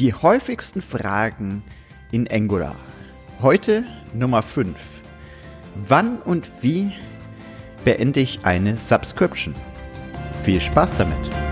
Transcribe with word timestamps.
Die 0.00 0.12
häufigsten 0.12 0.82
Fragen 0.82 1.62
in 2.10 2.26
Angular. 2.28 2.74
Heute 3.40 3.84
Nummer 4.12 4.42
5. 4.42 4.74
Wann 5.86 6.18
und 6.18 6.50
wie 6.62 6.92
beende 7.84 8.18
ich 8.18 8.44
eine 8.44 8.76
Subscription? 8.76 9.54
Viel 10.42 10.60
Spaß 10.60 10.96
damit! 10.96 11.43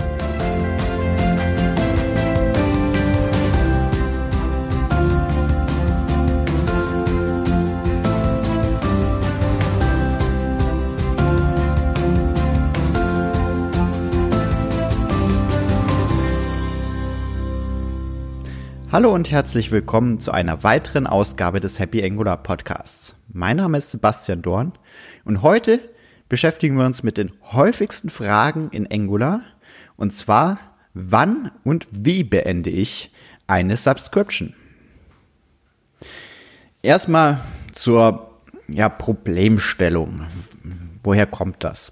Hallo 18.93 19.11
und 19.11 19.31
herzlich 19.31 19.71
willkommen 19.71 20.21
zu 20.21 20.31
einer 20.31 20.61
weiteren 20.61 21.07
Ausgabe 21.07 21.59
des 21.59 21.79
Happy 21.79 22.03
Angular 22.03 22.37
Podcasts. 22.37 23.15
Mein 23.27 23.57
Name 23.57 23.79
ist 23.79 23.89
Sebastian 23.89 24.43
Dorn 24.43 24.73
und 25.25 25.41
heute 25.41 25.79
beschäftigen 26.29 26.77
wir 26.77 26.85
uns 26.85 27.01
mit 27.01 27.17
den 27.17 27.31
häufigsten 27.53 28.11
Fragen 28.11 28.69
in 28.69 28.85
Angular 28.85 29.41
und 29.95 30.13
zwar 30.13 30.59
wann 30.93 31.49
und 31.63 31.87
wie 31.89 32.23
beende 32.23 32.69
ich 32.69 33.11
eine 33.47 33.77
Subscription? 33.77 34.53
Erstmal 36.83 37.41
zur 37.73 38.29
ja, 38.67 38.89
Problemstellung. 38.89 40.27
Woher 41.03 41.25
kommt 41.25 41.63
das? 41.63 41.91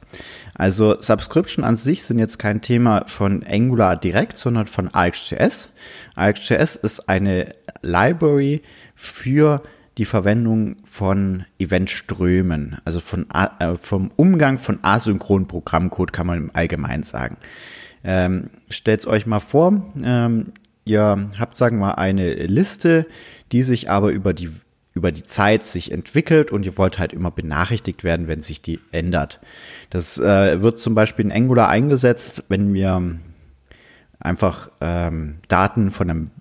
Also 0.61 1.01
Subscription 1.01 1.65
an 1.65 1.75
sich 1.75 2.03
sind 2.03 2.19
jetzt 2.19 2.37
kein 2.37 2.61
Thema 2.61 3.05
von 3.07 3.43
Angular 3.43 3.95
direkt, 3.95 4.37
sondern 4.37 4.67
von 4.67 4.93
AXJS. 4.93 5.71
AXJS 6.13 6.75
ist 6.75 7.09
eine 7.09 7.55
Library 7.81 8.61
für 8.93 9.63
die 9.97 10.05
Verwendung 10.05 10.75
von 10.85 11.45
Eventströmen, 11.57 12.77
also 12.85 12.99
von, 12.99 13.25
äh, 13.31 13.75
vom 13.75 14.11
Umgang 14.17 14.59
von 14.59 14.77
asynchronen 14.83 15.47
Programmcode 15.47 16.13
kann 16.13 16.27
man 16.27 16.37
im 16.37 16.51
Allgemeinen 16.53 17.01
sagen. 17.01 17.37
Ähm, 18.03 18.51
Stellt 18.69 19.07
euch 19.07 19.25
mal 19.25 19.39
vor, 19.39 19.91
ähm, 20.03 20.53
ihr 20.85 21.27
habt, 21.39 21.57
sagen 21.57 21.79
wir 21.79 21.87
mal, 21.87 21.93
eine 21.93 22.35
Liste, 22.35 23.07
die 23.51 23.63
sich 23.63 23.89
aber 23.89 24.11
über 24.11 24.35
die 24.35 24.51
über 24.93 25.11
die 25.11 25.23
Zeit 25.23 25.65
sich 25.65 25.91
entwickelt 25.91 26.51
und 26.51 26.65
ihr 26.65 26.77
wollt 26.77 26.99
halt 26.99 27.13
immer 27.13 27.31
benachrichtigt 27.31 28.03
werden, 28.03 28.27
wenn 28.27 28.41
sich 28.41 28.61
die 28.61 28.79
ändert. 28.91 29.39
Das 29.89 30.17
äh, 30.17 30.61
wird 30.61 30.79
zum 30.79 30.95
Beispiel 30.95 31.25
in 31.25 31.31
Angular 31.31 31.69
eingesetzt, 31.69 32.43
wenn 32.49 32.73
wir 32.73 33.19
einfach 34.19 34.69
ähm, 34.81 35.39
Daten 35.47 35.91
von 35.91 36.09
einem 36.09 36.31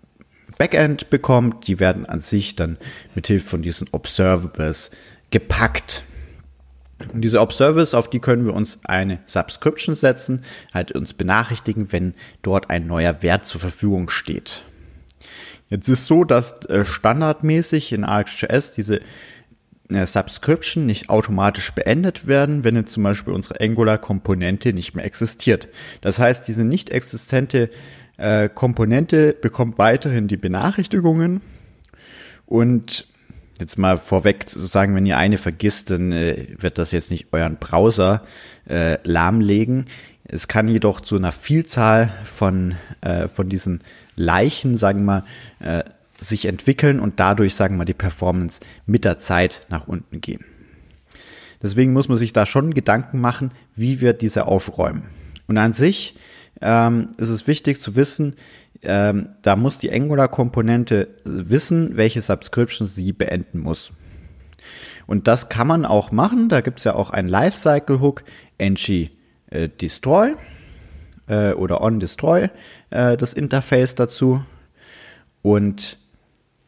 Backend 0.58 1.08
bekommt, 1.08 1.68
die 1.68 1.80
werden 1.80 2.04
an 2.04 2.20
sich 2.20 2.54
dann 2.54 2.76
mit 3.14 3.26
Hilfe 3.28 3.46
von 3.46 3.62
diesen 3.62 3.88
Observables 3.92 4.90
gepackt. 5.30 6.02
Und 7.14 7.22
diese 7.22 7.40
Observables, 7.40 7.94
auf 7.94 8.10
die 8.10 8.18
können 8.18 8.44
wir 8.44 8.52
uns 8.52 8.78
eine 8.84 9.20
Subscription 9.24 9.94
setzen, 9.94 10.44
halt 10.74 10.92
uns 10.92 11.14
benachrichtigen, 11.14 11.92
wenn 11.92 12.14
dort 12.42 12.68
ein 12.68 12.86
neuer 12.86 13.22
Wert 13.22 13.46
zur 13.46 13.60
Verfügung 13.60 14.10
steht. 14.10 14.64
Jetzt 15.70 15.88
ist 15.88 16.06
so, 16.06 16.24
dass 16.24 16.64
äh, 16.66 16.84
standardmäßig 16.84 17.92
in 17.92 18.04
AXJS 18.04 18.72
diese 18.72 19.00
äh, 19.88 20.04
Subscription 20.04 20.84
nicht 20.84 21.08
automatisch 21.08 21.72
beendet 21.72 22.26
werden, 22.26 22.64
wenn 22.64 22.76
jetzt 22.76 22.92
zum 22.92 23.04
Beispiel 23.04 23.32
unsere 23.32 23.60
Angular-Komponente 23.60 24.72
nicht 24.72 24.94
mehr 24.94 25.04
existiert. 25.04 25.68
Das 26.00 26.18
heißt, 26.18 26.46
diese 26.46 26.64
nicht 26.64 26.90
existente 26.90 27.70
äh, 28.16 28.48
Komponente 28.48 29.32
bekommt 29.32 29.78
weiterhin 29.78 30.28
die 30.28 30.36
Benachrichtigungen 30.36 31.40
und 32.46 33.06
jetzt 33.60 33.78
mal 33.78 33.98
vorweg 33.98 34.44
sozusagen, 34.48 34.94
wenn 34.94 35.06
ihr 35.06 35.18
eine 35.18 35.38
vergisst, 35.38 35.90
dann 35.90 36.12
äh, 36.12 36.46
wird 36.58 36.78
das 36.78 36.92
jetzt 36.92 37.10
nicht 37.10 37.28
euren 37.32 37.56
Browser 37.56 38.24
äh, 38.68 38.98
lahmlegen. 39.04 39.86
Es 40.24 40.48
kann 40.48 40.68
jedoch 40.68 41.00
zu 41.00 41.16
einer 41.16 41.32
Vielzahl 41.32 42.12
von, 42.24 42.76
äh, 43.00 43.28
von 43.28 43.48
diesen 43.48 43.82
Leichen, 44.20 44.76
sagen 44.76 45.00
wir 45.00 45.04
mal, 45.04 45.24
äh, 45.60 45.84
sich 46.18 46.44
entwickeln 46.44 47.00
und 47.00 47.18
dadurch, 47.18 47.54
sagen 47.54 47.74
wir 47.74 47.78
mal, 47.78 47.84
die 47.84 47.94
Performance 47.94 48.60
mit 48.86 49.04
der 49.04 49.18
Zeit 49.18 49.66
nach 49.68 49.88
unten 49.88 50.20
gehen. 50.20 50.44
Deswegen 51.62 51.92
muss 51.92 52.08
man 52.08 52.18
sich 52.18 52.32
da 52.32 52.46
schon 52.46 52.74
Gedanken 52.74 53.20
machen, 53.20 53.52
wie 53.74 54.00
wir 54.00 54.12
diese 54.12 54.46
aufräumen. 54.46 55.04
Und 55.46 55.58
an 55.58 55.72
sich 55.72 56.16
ähm, 56.60 57.10
ist 57.16 57.30
es 57.30 57.46
wichtig 57.46 57.80
zu 57.80 57.96
wissen, 57.96 58.36
ähm, 58.82 59.30
da 59.42 59.56
muss 59.56 59.78
die 59.78 59.92
Angular-Komponente 59.92 61.08
wissen, 61.24 61.96
welche 61.96 62.22
Subscription 62.22 62.88
sie 62.88 63.12
beenden 63.12 63.60
muss. 63.60 63.92
Und 65.06 65.28
das 65.28 65.48
kann 65.48 65.66
man 65.66 65.84
auch 65.84 66.12
machen. 66.12 66.48
Da 66.48 66.60
gibt 66.60 66.78
es 66.78 66.84
ja 66.84 66.94
auch 66.94 67.10
einen 67.10 67.28
Lifecycle-Hook, 67.28 68.24
ng 68.58 68.76
äh, 69.50 69.68
destroy 69.68 70.34
äh, 71.30 71.52
oder 71.52 71.80
on 71.80 72.00
destroy, 72.00 72.50
äh, 72.90 73.16
das 73.16 73.32
Interface 73.32 73.94
dazu. 73.94 74.44
Und 75.42 75.96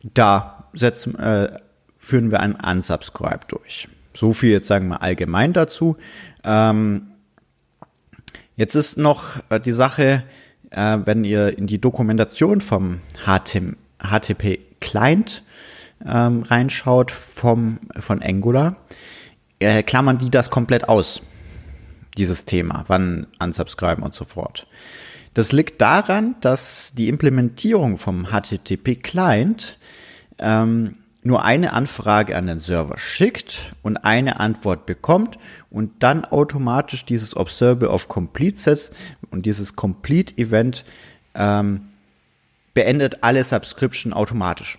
da 0.03 0.65
setzen, 0.73 1.19
äh, 1.19 1.59
führen 1.99 2.31
wir 2.31 2.41
ein 2.41 2.55
Unsubscribe 2.55 3.47
durch. 3.49 3.89
So 4.15 4.33
viel 4.33 4.51
jetzt 4.51 4.67
sagen 4.67 4.89
wir 4.89 5.03
allgemein 5.03 5.53
dazu. 5.53 5.97
Ähm, 6.45 7.13
jetzt 8.57 8.75
ist 8.75 8.97
noch 8.97 9.41
äh, 9.51 9.61
die 9.61 9.73
Sache, 9.73 10.23
äh, 10.71 10.99
wenn 11.05 11.25
ihr 11.25 11.59
in 11.59 11.67
die 11.67 11.81
Dokumentation 11.81 12.61
vom 12.61 13.01
HTML, 13.25 13.77
HTTP 14.03 14.59
Client 14.81 15.45
ähm, 16.05 16.43
reinschaut 16.43 17.13
vom, 17.13 17.79
von 18.01 18.21
Angular, 18.21 18.75
äh, 19.61 19.85
klammern 19.85 20.19
die 20.19 20.29
das 20.29 20.51
komplett 20.51 20.89
aus 20.89 21.23
dieses 22.17 22.45
Thema, 22.45 22.85
wann 22.89 23.27
unsubscriben 23.39 24.03
und 24.05 24.15
so 24.15 24.25
fort. 24.25 24.67
Das 25.35 25.53
liegt 25.53 25.81
daran, 25.81 26.37
dass 26.41 26.93
die 26.95 27.09
Implementierung 27.09 27.97
vom 27.97 28.27
HTTP-Client 28.27 29.79
ähm, 30.39 30.97
nur 31.23 31.45
eine 31.45 31.73
Anfrage 31.73 32.37
an 32.37 32.47
den 32.47 32.61
Server 32.61 32.99
schickt 32.99 33.73
und 33.83 33.97
eine 33.99 34.41
Antwort 34.41 34.87
bekommt 34.87 35.39
und 35.71 36.03
dann 36.03 36.25
automatisch 36.25 37.05
dieses 37.05 37.37
Observe 37.37 37.89
of 37.89 38.09
Complete 38.09 38.59
setzt 38.59 38.95
und 39.31 39.47
dieses 39.47 39.77
Complete 39.77 40.37
Event 40.37 40.85
ähm, 41.35 41.89
beendet 42.75 43.23
alle 43.23 43.45
Subscription 43.45 44.13
automatisch. 44.13 44.79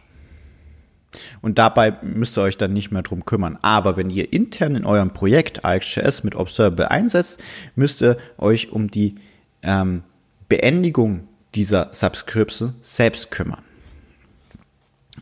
Und 1.41 1.59
dabei 1.59 1.97
müsst 2.01 2.38
ihr 2.38 2.41
euch 2.41 2.57
dann 2.57 2.74
nicht 2.74 2.91
mehr 2.91 3.03
drum 3.03 3.25
kümmern. 3.25 3.57
Aber 3.62 3.97
wenn 3.97 4.09
ihr 4.09 4.34
intern 4.34 4.75
in 4.75 4.85
eurem 4.85 5.12
Projekt 5.12 5.66
AXJS 5.66 6.24
mit 6.24 6.35
Observable 6.35 6.90
einsetzt, 6.90 7.41
müsst 7.75 8.01
ihr 8.01 8.18
euch 8.38 8.72
um 8.72 8.90
die 8.90 9.16
ähm, 9.62 10.03
Beendigung 10.50 11.28
dieser 11.56 11.90
Subscription 11.94 12.75
selbst 12.81 13.31
kümmern. 13.31 13.63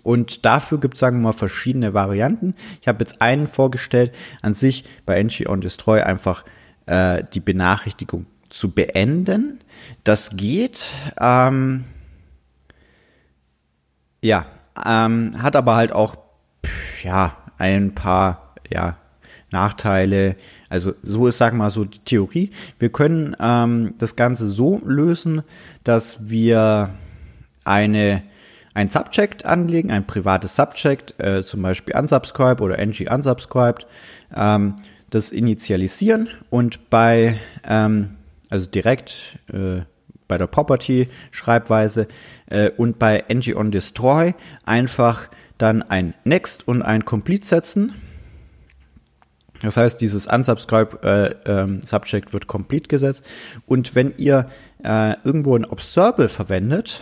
Und 0.04 0.46
dafür 0.46 0.80
gibt 0.80 0.96
es, 0.96 1.00
sagen 1.00 1.18
wir 1.18 1.24
mal, 1.24 1.34
verschiedene 1.34 1.94
Varianten. 1.94 2.56
Ich 2.82 2.88
habe 2.88 3.04
jetzt 3.04 3.22
einen 3.22 3.48
vorgestellt, 3.48 4.14
an 4.42 4.54
sich 4.54 4.86
bei 5.06 5.22
ng 5.22 5.48
on 5.48 5.62
destroy 5.62 6.02
einfach 6.02 6.46
äh, 6.86 7.24
die 7.34 7.40
Benachrichtigung 7.40 8.26
zu 8.50 8.72
beenden. 8.72 9.60
Das 10.04 10.32
geht. 10.36 10.88
Ähm, 11.20 11.86
ja, 14.22 14.46
ähm, 14.86 15.34
hat 15.42 15.56
aber 15.56 15.76
halt 15.76 15.92
auch, 15.92 16.18
pff, 16.66 17.04
ja, 17.04 17.38
ein 17.58 17.94
paar, 17.96 18.56
ja, 18.70 18.98
Nachteile. 19.52 20.38
Also 20.70 20.94
so 21.04 21.28
ist, 21.28 21.38
sag 21.38 21.54
mal, 21.54 21.70
so 21.70 21.86
die 21.86 22.00
Theorie. 22.00 22.52
Wir 22.80 22.90
können 22.90 23.36
ähm, 23.40 23.96
das 23.98 24.16
Ganze 24.16 24.48
so 24.48 24.82
lösen, 24.86 25.44
dass 25.84 26.30
wir 26.30 26.92
eine 27.64 28.24
ein 28.74 28.88
Subject 28.88 29.46
anlegen, 29.46 29.92
ein 29.92 30.08
privates 30.08 30.56
Subject, 30.56 31.20
äh, 31.20 31.44
zum 31.44 31.62
Beispiel 31.62 31.94
unsubscribe 31.94 32.64
oder 32.64 32.78
ng 32.80 32.94
unsubscribed, 33.10 33.86
ähm, 34.34 34.76
das 35.10 35.30
initialisieren 35.30 36.30
und 36.50 36.90
bei, 36.90 37.38
ähm, 37.68 38.16
also 38.50 38.70
direkt 38.70 39.40
äh, 39.52 39.82
bei 40.32 40.38
der 40.38 40.48
Property-Schreibweise 40.48 42.08
äh, 42.50 42.70
und 42.78 43.00
bei 43.00 43.26
ng 43.28 43.54
on 43.54 43.70
destroy 43.70 44.34
einfach 44.64 45.28
dann 45.58 45.84
ein 45.84 46.14
next 46.24 46.66
und 46.66 46.82
ein 46.82 47.04
complete 47.04 47.46
setzen. 47.46 47.96
Das 49.62 49.76
heißt, 49.76 50.00
dieses 50.00 50.28
unsubscribe 50.28 51.36
äh, 51.46 51.52
ähm, 51.52 51.82
Subject 51.84 52.32
wird 52.32 52.48
complete 52.48 52.88
gesetzt. 52.88 53.26
Und 53.66 53.94
wenn 53.94 54.14
ihr 54.16 54.48
äh, 54.86 55.16
irgendwo 55.26 55.54
ein 55.58 55.66
Observable 55.66 56.30
verwendet, 56.30 57.02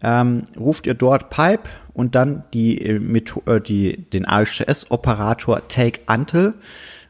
ähm, 0.00 0.44
ruft 0.56 0.86
ihr 0.86 0.94
dort 0.94 1.30
Pipe 1.30 1.68
und 1.92 2.14
dann 2.14 2.44
die, 2.54 2.80
äh, 2.80 3.00
äh 3.46 3.60
die, 3.60 4.08
den 4.10 4.28
AHS-Operator 4.28 5.66
take 5.66 6.02
until 6.06 6.54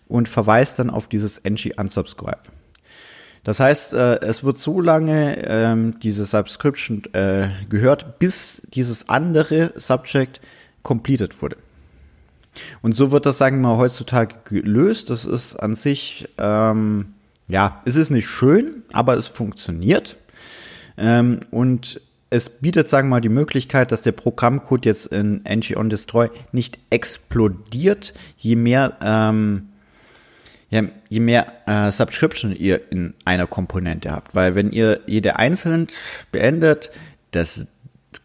und 0.08 0.26
verweist 0.26 0.78
dann 0.78 0.88
auf 0.88 1.06
dieses 1.06 1.44
ng 1.44 1.72
unsubscribe. 1.76 2.57
Das 3.44 3.60
heißt, 3.60 3.94
äh, 3.94 4.20
es 4.20 4.44
wird 4.44 4.58
so 4.58 4.80
lange 4.80 5.46
ähm, 5.46 5.98
diese 6.00 6.24
Subscription 6.24 7.02
äh, 7.12 7.48
gehört, 7.68 8.18
bis 8.18 8.62
dieses 8.74 9.08
andere 9.08 9.72
Subject 9.76 10.40
completed 10.82 11.40
wurde. 11.42 11.56
Und 12.82 12.96
so 12.96 13.10
wird 13.10 13.26
das, 13.26 13.38
sagen 13.38 13.60
wir 13.60 13.68
mal, 13.68 13.76
heutzutage 13.76 14.36
gelöst. 14.44 15.10
Das 15.10 15.24
ist 15.24 15.54
an 15.56 15.76
sich, 15.76 16.28
ähm, 16.38 17.14
ja, 17.48 17.82
es 17.84 17.96
ist 17.96 18.10
nicht 18.10 18.28
schön, 18.28 18.82
aber 18.92 19.16
es 19.16 19.28
funktioniert. 19.28 20.16
Ähm, 20.96 21.40
und 21.50 22.00
es 22.30 22.50
bietet, 22.50 22.88
sagen 22.88 23.08
wir 23.08 23.16
mal, 23.16 23.20
die 23.20 23.28
Möglichkeit, 23.28 23.90
dass 23.92 24.02
der 24.02 24.12
Programmcode 24.12 24.84
jetzt 24.84 25.06
in 25.06 25.42
ng 25.44 25.76
on 25.76 25.88
destroy 25.88 26.28
nicht 26.52 26.78
explodiert, 26.90 28.12
je 28.36 28.56
mehr, 28.56 28.98
ähm, 29.00 29.67
je 30.70 31.20
mehr 31.20 31.52
äh, 31.66 31.90
Subscription 31.90 32.54
ihr 32.54 32.92
in 32.92 33.14
einer 33.24 33.46
Komponente 33.46 34.10
habt. 34.10 34.34
Weil 34.34 34.54
wenn 34.54 34.70
ihr 34.70 35.00
jede 35.06 35.36
einzeln 35.36 35.86
beendet, 36.30 36.90
das 37.30 37.66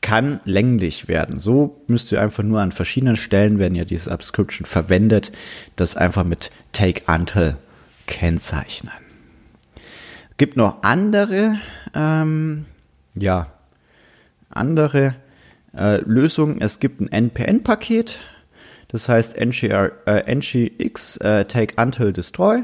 kann 0.02 0.40
länglich 0.46 1.08
werden. 1.08 1.40
So 1.40 1.82
müsst 1.88 2.12
ihr 2.12 2.22
einfach 2.22 2.44
nur 2.44 2.62
an 2.62 2.72
verschiedenen 2.72 3.16
Stellen, 3.16 3.60
wenn 3.60 3.76
ihr 3.76 3.86
diese 3.86 4.10
Subscription 4.10 4.66
verwendet, 4.66 5.32
das 5.76 5.96
einfach 5.96 6.24
mit 6.24 6.52
Take 6.72 7.04
Until 7.12 7.58
kennzeichnen. 8.08 8.94
Gibt 10.38 10.58
noch 10.58 10.84
andere, 10.84 11.60
ähm, 11.94 12.66
ja, 13.16 13.52
andere 14.50 15.16
äh, 15.76 15.98
Lösungen. 16.02 16.60
Es 16.60 16.80
gibt 16.80 17.02
ein 17.02 17.12
NPN-Paket, 17.12 18.20
das 18.94 19.10
heißt 19.10 19.36
NGR, 19.38 19.92
äh, 20.06 20.34
NGX 20.34 21.18
äh, 21.18 21.44
Take 21.44 21.82
Until 21.82 22.14
Destroy. 22.14 22.64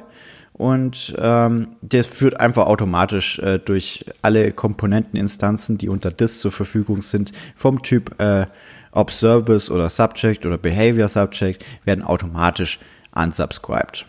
Und 0.54 1.16
ähm, 1.18 1.78
das 1.82 2.06
führt 2.06 2.40
einfach 2.40 2.68
automatisch 2.68 3.40
äh, 3.40 3.60
durch 3.60 4.06
alle 4.22 4.52
Komponenteninstanzen, 4.52 5.78
die 5.78 5.90
unter 5.90 6.12
DIS 6.12 6.40
zur 6.40 6.52
Verfügung 6.52 7.02
sind, 7.02 7.32
vom 7.56 7.82
Typ 7.82 8.20
äh, 8.22 8.46
Observers 8.92 9.72
oder 9.72 9.90
Subject 9.90 10.46
oder 10.46 10.58
Behavior 10.58 11.08
Subject, 11.08 11.66
werden 11.86 12.04
automatisch 12.04 12.80
unsubscribed. 13.16 14.06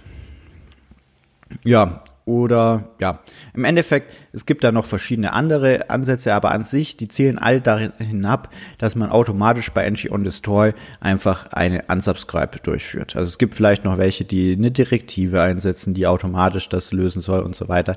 Ja, 1.65 2.03
oder 2.25 2.91
ja, 3.01 3.21
im 3.55 3.65
Endeffekt, 3.65 4.15
es 4.33 4.47
gibt 4.47 4.63
da 4.63 4.73
noch 4.73 4.87
verschiedene 4.87 5.33
andere 5.33 5.91
Ansätze, 5.91 6.35
aber 6.35 6.53
an 6.53 6.65
sich, 6.65 6.97
die 6.97 7.09
zielen 7.09 7.39
all 7.39 7.61
dahin 7.61 7.93
hinab, 7.99 8.51
dass 8.79 8.95
man 8.95 9.11
automatisch 9.11 9.71
bei 9.73 9.85
NG 9.85 10.11
on 10.11 10.25
Destroy 10.25 10.73
einfach 11.01 11.53
eine 11.53 11.85
Unsubscribe 11.89 12.59
durchführt. 12.63 13.17
Also 13.17 13.29
es 13.29 13.39
gibt 13.39 13.55
vielleicht 13.55 13.85
noch 13.85 13.99
welche, 13.99 14.25
die 14.25 14.53
eine 14.53 14.71
Direktive 14.71 15.41
einsetzen, 15.41 15.95
die 15.95 16.07
automatisch 16.07 16.69
das 16.69 16.93
lösen 16.93 17.23
soll 17.23 17.41
und 17.41 17.57
so 17.57 17.69
weiter. 17.69 17.97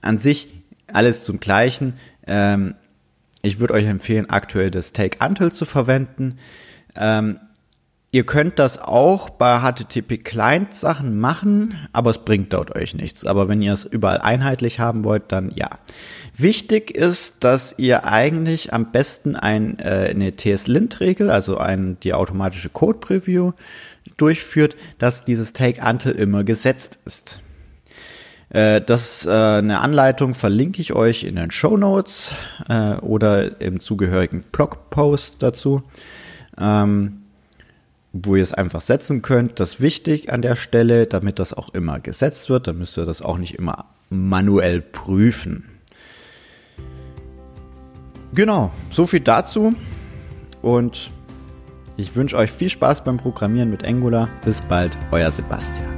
An 0.00 0.18
sich 0.18 0.48
alles 0.92 1.24
zum 1.24 1.40
Gleichen. 1.40 1.94
Ähm, 2.26 2.74
ich 3.42 3.60
würde 3.60 3.74
euch 3.74 3.86
empfehlen, 3.86 4.30
aktuell 4.30 4.70
das 4.70 4.92
Take 4.92 5.24
Until 5.24 5.52
zu 5.52 5.64
verwenden. 5.64 6.38
Ähm, 6.94 7.38
Ihr 8.16 8.24
könnt 8.24 8.58
das 8.58 8.78
auch 8.78 9.28
bei 9.28 9.60
HTTP 9.60 10.16
Client 10.16 10.74
Sachen 10.74 11.20
machen, 11.20 11.86
aber 11.92 12.08
es 12.08 12.16
bringt 12.16 12.54
dort 12.54 12.74
euch 12.74 12.94
nichts. 12.94 13.26
Aber 13.26 13.46
wenn 13.46 13.60
ihr 13.60 13.74
es 13.74 13.84
überall 13.84 14.22
einheitlich 14.22 14.80
haben 14.80 15.04
wollt, 15.04 15.24
dann 15.32 15.52
ja. 15.54 15.68
Wichtig 16.34 16.92
ist, 16.92 17.44
dass 17.44 17.74
ihr 17.76 18.06
eigentlich 18.06 18.72
am 18.72 18.90
besten 18.90 19.36
ein, 19.36 19.78
äh, 19.80 20.08
eine 20.08 20.34
TS-Lint-Regel, 20.34 21.28
also 21.28 21.58
ein, 21.58 21.98
die 22.02 22.14
automatische 22.14 22.70
Code-Preview 22.70 23.52
durchführt, 24.16 24.76
dass 24.96 25.26
dieses 25.26 25.52
Take 25.52 25.86
Until 25.86 26.12
immer 26.12 26.42
gesetzt 26.42 27.00
ist. 27.04 27.42
Äh, 28.48 28.80
das 28.80 29.26
äh, 29.26 29.30
eine 29.30 29.80
Anleitung 29.80 30.32
verlinke 30.32 30.80
ich 30.80 30.94
euch 30.94 31.24
in 31.24 31.36
den 31.36 31.50
Show 31.50 31.76
Notes 31.76 32.32
äh, 32.66 32.94
oder 32.94 33.60
im 33.60 33.78
zugehörigen 33.78 34.42
Blogpost 34.52 35.42
dazu. 35.42 35.82
Ähm, 36.58 37.24
wo 38.22 38.36
ihr 38.36 38.42
es 38.42 38.52
einfach 38.52 38.80
setzen 38.80 39.22
könnt. 39.22 39.60
Das 39.60 39.74
ist 39.74 39.80
wichtig 39.80 40.32
an 40.32 40.42
der 40.42 40.56
Stelle, 40.56 41.06
damit 41.06 41.38
das 41.38 41.52
auch 41.52 41.74
immer 41.74 42.00
gesetzt 42.00 42.48
wird. 42.50 42.66
Dann 42.66 42.78
müsst 42.78 42.96
ihr 42.96 43.06
das 43.06 43.22
auch 43.22 43.38
nicht 43.38 43.54
immer 43.54 43.86
manuell 44.10 44.80
prüfen. 44.80 45.64
Genau, 48.34 48.70
so 48.90 49.06
viel 49.06 49.20
dazu. 49.20 49.74
Und 50.62 51.10
ich 51.96 52.14
wünsche 52.14 52.36
euch 52.36 52.50
viel 52.50 52.68
Spaß 52.68 53.04
beim 53.04 53.16
Programmieren 53.16 53.70
mit 53.70 53.84
Angular. 53.84 54.28
Bis 54.44 54.60
bald, 54.60 54.96
euer 55.10 55.30
Sebastian. 55.30 55.95